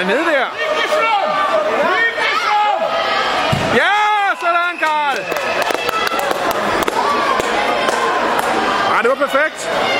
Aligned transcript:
er 0.00 0.06
nede 0.06 0.24
der. 0.24 0.46
Ja, 3.74 3.92
sådan, 4.40 4.78
Karl! 4.78 5.16
Ja, 8.90 9.02
det 9.02 9.10
var 9.10 9.26
perfekt. 9.26 9.90